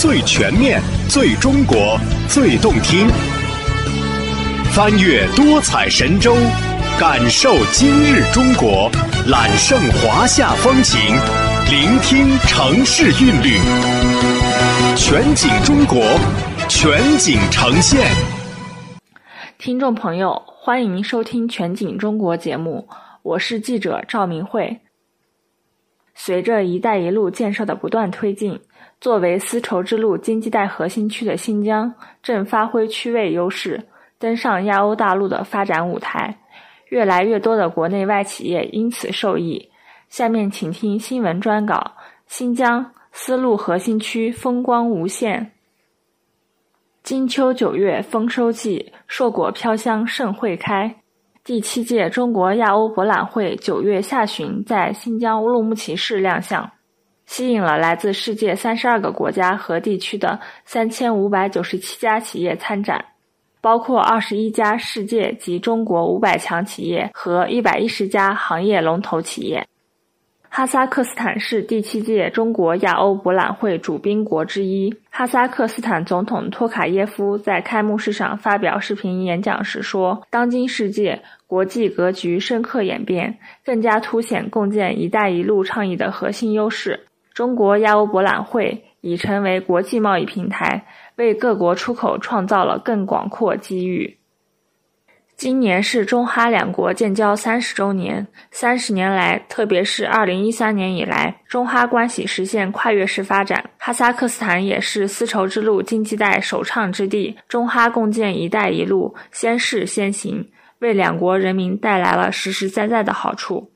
[0.00, 3.08] 最全面、最中国、最动听。
[4.70, 6.36] 翻越多彩神州，
[7.00, 8.88] 感受今日中国，
[9.26, 11.00] 揽胜华夏风情，
[11.68, 13.58] 聆听城市韵律。
[14.96, 16.00] 全景中国，
[16.68, 18.08] 全景呈现。
[19.58, 22.88] 听众朋友，欢迎收听《全景中国》节目，
[23.24, 24.78] 我是记者赵明慧。
[26.14, 28.60] 随着“一带一路”建设的不断推进，
[29.00, 33.82] 作为丝绸之路经济带核心区的新疆正发挥区位优势，
[34.18, 36.36] 登上亚欧大陆的发展舞台。
[36.88, 39.70] 越来越多的国内外企业因此受益。
[40.08, 41.92] 下面请听新闻专稿：
[42.26, 45.52] 新疆丝路核心区风光无限。
[47.02, 50.94] 金秋九月丰收季，硕果飘香盛会开。
[51.44, 56.70] 第七届中国亚欧博览会九月下旬在新疆乌鲁木齐市亮相，
[57.28, 63.04] 吸引了来自世界三十二个国家和地区的三千五百九十七家企业参展，
[63.60, 69.64] 包括二十一家世界及中国五百强企业和一百一十家行业龙头企业。
[70.48, 74.92] 哈萨克斯坦是第七届中国亚欧博览会主宾国之一。
[75.10, 87.07] 哈萨克斯坦总统托卡耶夫在开幕式上发表视频演讲时说：“当今世界国际格局深刻演变，更加凸显共建‘一带一路’倡议的核心优势。
[87.38, 94.18] 中国亚欧博览会已成为国际贸易平台，为各国出口创造了更广阔机遇。”
[95.38, 98.26] 今年是中哈两国建交三十周年。
[98.50, 103.70] 三十年来，特别是二零一三年以来，中哈关系实现跨越式发展。
[103.78, 110.44] 哈萨克斯坦也是丝绸之路经济带首倡之地，中哈共建“一带一路”先试先行，
[110.80, 113.70] 为两国人民带来了实实在在的好处。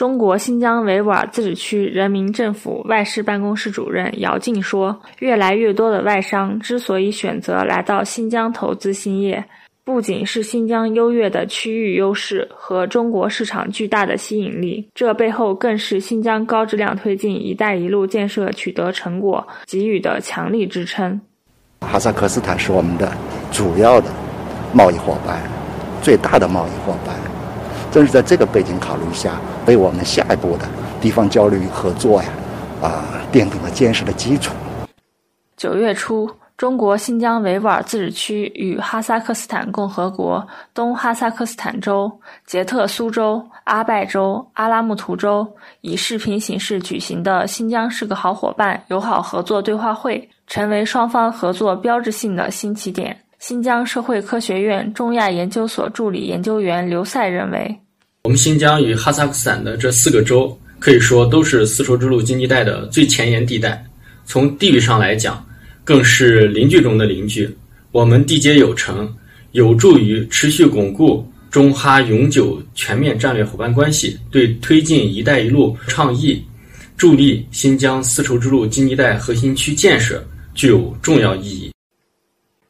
[0.00, 9.44] 中国新疆维吾尔自治区人民政府外事办公室主任姚静说：“越来越多的外商之所以选择来到新疆投资兴业。”
[9.84, 21.20] 不仅是新疆优越的区域优势和中国市场巨大的吸引力，这背后更是新疆高质量推进“一带一路”建设取得成果给予的强力支撑。
[21.80, 23.12] 哈萨克斯坦是我们的
[23.52, 24.10] 主要的
[24.72, 25.42] 贸易伙伴，
[26.00, 27.29] 最大的贸易伙伴。
[27.90, 30.68] 正是在这个背景考虑下，为我们下一步的
[31.00, 32.28] 地方交流与合作呀，
[32.82, 34.54] 啊，奠定了坚实的基础。
[35.56, 36.30] 九月初。
[36.56, 42.12] 中国新疆维吾尔自治区与哈萨克斯坦共和国东哈萨克斯坦州、
[42.44, 45.50] 杰特苏州、阿拜州、阿拉木图州
[45.80, 53.18] 以视频形式举行的“新疆是个好伙伴”友好合作对话会，成为双方合作标志性的新起点。
[53.40, 57.74] 新疆社会科学院中亚研究所助理研究员刘赛认为，
[58.24, 63.82] 我们新疆与哈萨克斯坦的这四个州可以说都是丝绸之路经济带的最前沿地带，
[64.26, 65.44] 从地域上来讲。
[65.82, 67.50] 更是邻居中的邻居，
[67.90, 69.12] 我们缔结有成，
[69.52, 76.44] 有助于持续巩固中哈永久全面战略伙伴关系，对推进“一带一路”倡议、
[76.96, 80.24] 助力新疆丝绸之路经济带核心区建设
[80.54, 81.69] 具有重要意义。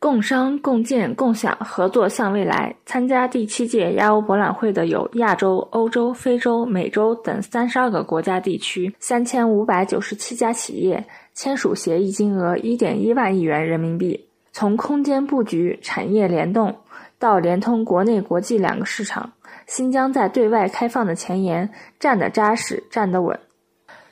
[0.00, 2.74] 共商共建共享合作向未来。
[2.86, 11.04] 参加第七届亚欧博览会的有亚洲、欧洲、非洲、美洲等三十二个国家地区，三千五百九十七家企业。
[11.34, 14.28] 签署协议金额一点一万亿元人民币。
[14.52, 16.74] 从空间布局、产业联动
[17.18, 19.32] 到联通国内国际两个市场，
[19.66, 21.68] 新疆在对外开放的前沿
[22.00, 23.38] 站得扎实、站得稳。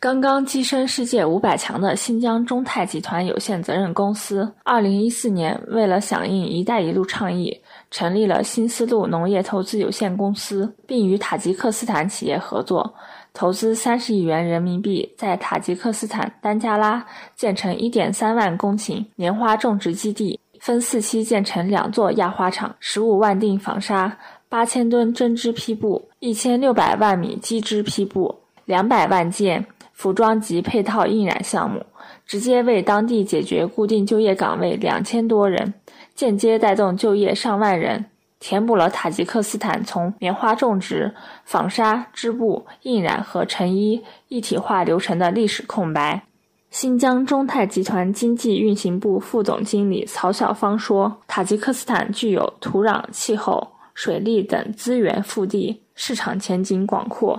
[0.00, 7.54] 刚刚跻身世界五百强的新疆中泰集团有限责任公司，二零一四年为了响应“一带一路”倡议，
[7.90, 12.94] 成立了新丝路农业投资有限公司，并与塔吉克斯坦企业合作。
[13.34, 17.04] 投资三十亿元人民币，在塔吉克斯坦丹加拉
[17.36, 24.16] 建成一点三万公顷棉花种植基地，分四期建成两座压花厂，十五万锭纺纱，
[24.48, 28.34] 八千吨针织坯布，一千六百万米机织坯布，
[28.64, 29.62] 两百万件
[30.00, 31.84] 服装及配套印染项目，
[32.24, 35.74] 直接为当地解决固定就业岗位两千多人，
[36.14, 38.06] 间接带动就业上万人。
[38.38, 41.14] 填补了塔吉克斯坦从棉花种植、
[41.44, 46.22] 纺纱织布、印染和成衣一体化流程的历史空白。
[46.70, 57.38] 新疆中泰集团经济运行部副总经理曹晓芳说：“塔吉克斯坦具有土壤、气候、水利等资源富地，市场前景广阔。”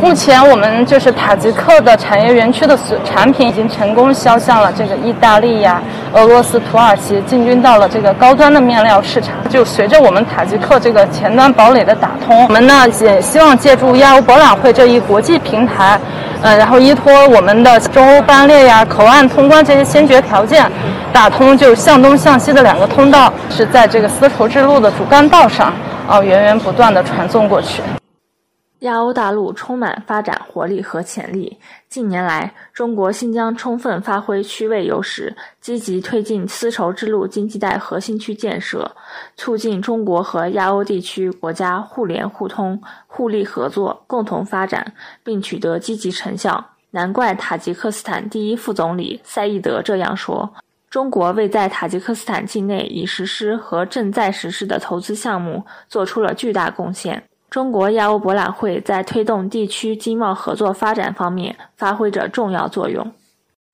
[0.00, 5.80] 目前我们就是塔吉克的产业园区的产品已经成功销向了这个意大利呀、
[6.14, 9.34] 俄罗斯、土耳其，进军到了这个高端的面料市场。
[9.50, 16.00] 就随着我们塔吉克这个前端堡垒的打通，我们呢也希望借助亚欧博览会这一国际平台，
[16.40, 20.66] 呃，然后依托我们的中欧班列呀、口岸通关这些先决条件，
[21.12, 25.72] 打通就向东向西的两个通道，是在这个丝绸之路的主干道上，
[26.08, 27.82] 啊，源源不断的传送过去。
[28.80, 31.58] 亚欧大陆充满发展活力和潜力。
[31.88, 38.90] 近年来，中国新疆充分发挥区位优势，积极推进丝绸之路经济带核心区建设，
[39.36, 46.64] 促进中国和亚欧地区国家互联互通、互利合作、共同发展，并取得积极成效。
[46.92, 50.50] 难怪塔吉克斯坦第一副总理赛义德这样说
[50.90, 63.12] ：“中国为在塔吉克斯坦境内已实施和正在实施的投资项目做出了巨大贡献。”中国亚欧博览会在推动地区经贸合作发展方面发挥着重要作用。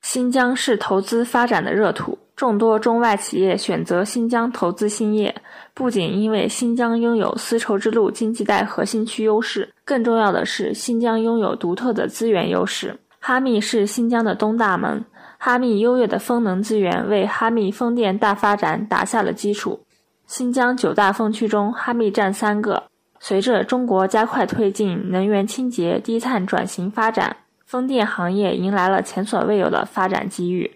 [0.00, 5.34] 新疆是投资发展的热土，众多中外企业选择新疆投资兴业，
[5.74, 12.98] 不仅因为新疆拥有丝绸之路经济带核心区优势，更重要的是新疆拥有独特的资源优势。
[13.20, 15.04] 哈密是新疆的东大门，
[15.36, 19.80] 哈密优越的风能资源为哈密风电大发展打下了基础。
[20.26, 22.84] 新疆九大风区中，哈密占三个。
[23.28, 30.70] 随着中国加快推进能源清洁、低碳转型发展，风电行业迎来了前所未有的发展机遇。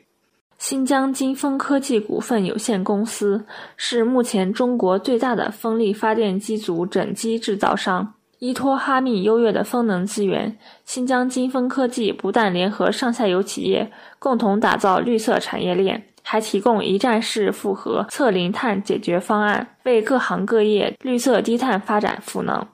[0.59, 8.15] 新疆金风科技股份有限公司是目前中国最大的风力发电机组整机制造商。
[8.41, 16.03] 依托哈密优越的风能资源，新疆金风科技不但联合上下游企业，共同打造绿色产业链。
[16.23, 22.67] 还提供一站式复合测零碳解决方案，为各行各业绿色低碳发展赋能。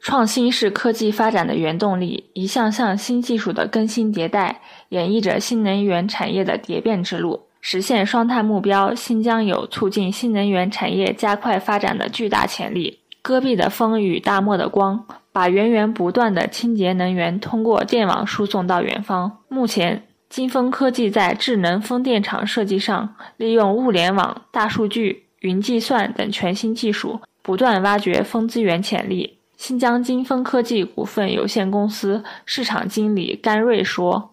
[0.00, 7.42] 创新是科技发展的原动力，一项项新技术的更新迭代，演绎着新能源产业的蝶变之路。
[7.60, 13.00] 实现双碳目标，新疆有促进新能源产业加快发展的巨大潜力。
[13.20, 19.38] 戈壁的风与大漠的光，把源源不断的清洁能源通过电网输送到远方。
[19.48, 20.07] 目前。
[20.28, 29.38] 金风科技在智能风电场设计上，利用物联网、大数据、云计算等全新技术，不断挖掘风资源潜力。
[29.56, 34.30] 新疆金风科技股份有限公司市场经理甘瑞说：“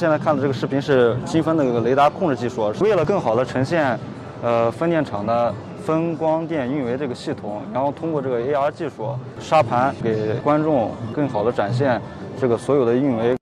[0.00, 3.96] 现在看的这个视频是金风的一个雷达控制技术，为了更好的呈现，
[4.42, 5.54] 呃，风电场的
[5.84, 12.00] 风光电运维这个系统，然后通过这个 AR 技术沙盘，给观众更好的展现
[12.40, 13.36] 这个所有的运维。”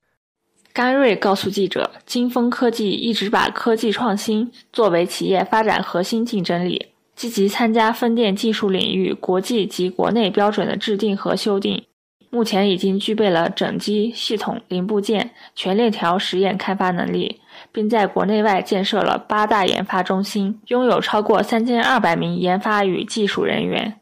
[0.75, 11.85] 甘瑞告诉记者：“金风科技一直把科技创新作为企业发展核心竞争力，积极参加风电技术领域国际及国内标准的制定和修订。
[12.31, 17.41] 目前已经具备了整机、系统、零部件全链条实验开发能力，
[17.71, 23.95] 并在国内外建设了八大研发中心，拥有超过三千二百名研发与技术人员。”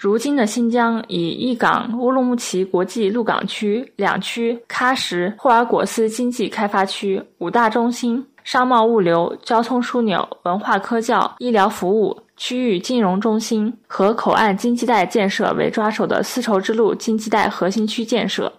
[0.00, 18.52] 如今的新疆以一港乌鲁木齐国际陆港区、两区喀什霍尔果斯经济开发区、五大中心、商贸物流、交通枢纽、文化科教、医疗服务、区域金融中心和口岸经济带建设为抓手的丝绸之路经济带核心区建设，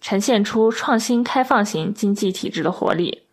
[0.00, 3.23] 呈现出创新开放型经济体制的活力。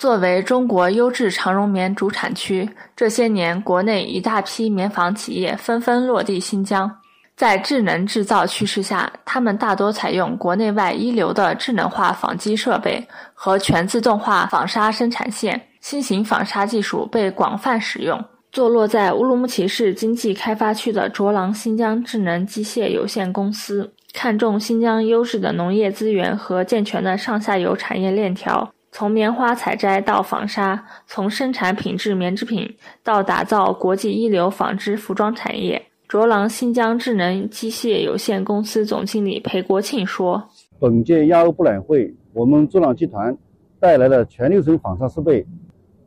[0.00, 2.66] 作为中国优质长绒棉主产区，
[2.96, 6.90] 这些年国内一大批棉纺企业纷纷落地新疆。
[7.36, 18.18] 在智能制造趋势下，他们大多采用国内外一流的智能化纺机设备和全自动化纺纱生产线，新型纺纱技术被广泛使用。
[18.50, 35.80] 坐落在乌鲁木齐市经济开发区的卓朗新疆智能机械有限公司，看重新疆优质的农业资源和健全的上下游产业链条，从棉花采摘到纺纱，从生产品质棉制品到打造国际一流纺织服装产业。
[36.08, 40.42] 卓朗新疆智能机械有限公司总经理裴国庆说
[40.80, 43.36] ：“本届亚欧博览会，我们卓朗集团
[43.78, 45.46] 带来了全流程纺纱设备，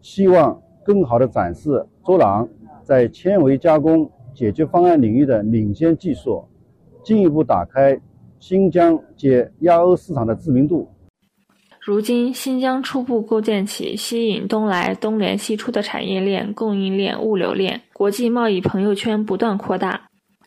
[0.02, 2.46] 希望更好地展示卓朗
[2.84, 6.46] 在纤维加工解决方案领域的领先技术，
[7.02, 7.98] 进一步打开
[8.40, 10.86] 新疆及亚欧市场的知名度。”
[11.86, 20.00] 如今，新疆初步构建起西引东来、东联西出的产业链、供应链、物流链，国际贸易朋友圈不断扩大。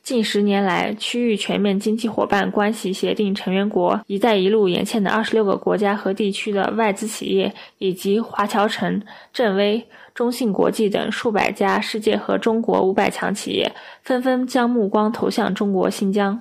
[0.03, 13.71] 近十年来，区域全面经济伙伴关系协定成员国、“一带一路”沿线的二十六个国家和地区的外资企业，以及华侨城、正威、中信国际等数百家世界和中国五百强企业，
[14.03, 16.41] 纷纷将目光投向中国新疆。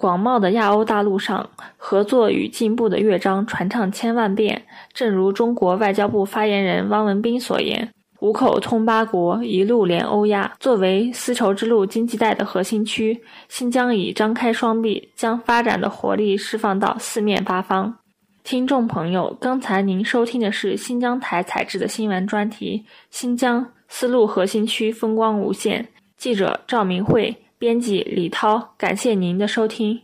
[0.00, 4.62] 广袤的亚欧大陆上，合作与进步的乐章传唱千万遍。
[4.94, 7.86] 正如中国外交部发言人汪文斌所言，
[8.20, 10.50] 五口通八国，一路连欧亚。
[10.58, 17.94] 作为丝绸之路经济带的核心区，新疆已张开双臂，将发展的活力释放到四面八方。
[18.42, 25.82] 听众朋友，刚才您收听的是新疆台采制的新闻专题《新疆丝路核心区风光无限》，
[26.16, 27.36] 记者赵明慧。
[27.60, 30.00] 编辑李涛感谢您的收听。